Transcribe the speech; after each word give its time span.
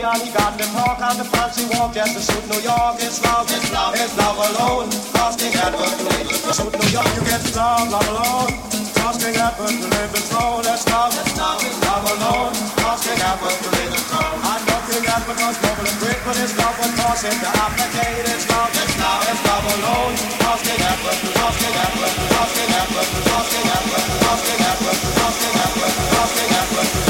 Orleans, 0.00 0.32
got 0.32 0.56
them 0.56 0.72
hawk 0.72 0.96
on 1.04 1.20
the 1.20 1.28
fancy 1.28 1.68
walk, 1.76 1.92
yes, 1.92 2.16
the 2.16 2.22
suit 2.24 2.44
New 2.48 2.62
York, 2.64 2.96
it's 3.04 3.20
love, 3.20 3.44
it's 3.52 3.68
love, 3.68 3.92
it's 3.92 4.16
love 4.16 4.38
alone, 4.40 4.88
costing 5.12 5.52
at 5.60 5.76
work 5.76 5.92
to 5.92 6.04
live. 6.08 6.24
The 6.40 6.52
suit 6.56 6.72
New 6.72 6.88
York, 6.88 7.10
you 7.12 7.22
get 7.28 7.44
love, 7.52 7.84
love 7.92 8.08
alone, 8.08 8.48
costing 8.96 9.36
at 9.36 9.52
work 9.60 9.76
to 9.76 9.88
live 9.92 10.12
and 10.16 10.26
throw, 10.32 10.64
that's 10.64 10.88
love, 10.88 11.12
it's 11.12 11.36
love, 11.36 11.60
it's 11.60 11.76
love 11.84 12.06
alone, 12.16 12.54
costing 12.80 13.20
at 13.20 13.36
work 13.44 13.58
to 13.60 13.70
live 13.76 13.92
and 13.92 14.06
throw. 14.08 14.30
I'm 14.40 14.62
looking 14.72 15.04
at 15.04 15.22
because 15.28 15.56
noble 15.60 15.84
and 15.84 15.98
great, 16.00 16.20
but 16.24 16.36
it's 16.40 16.54
love 16.56 16.76
what 16.80 16.92
causes 16.96 17.36
the 17.36 17.50
applicate, 17.60 18.24
it's 18.24 18.48
love, 18.48 18.72
it's 18.72 18.96
love, 18.96 19.20
it's 19.28 19.42
love 19.44 19.66
alone, 19.68 20.14
costing 20.40 20.80
at 20.80 20.98
work, 21.04 21.20
costing 21.28 21.76
at 21.76 21.92
work, 22.00 22.14
costing 22.40 22.72
at 22.72 22.88
work, 22.88 23.08
costing 23.28 23.68
at 23.68 23.84
work, 23.84 24.08
costing 24.32 24.64
at 24.64 24.78
costing 25.20 25.56
at 25.60 25.72
costing 26.08 26.52
at. 26.56 27.09